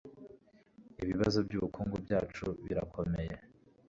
[1.03, 3.35] Ibibazo byubukungu byacu birakomeye.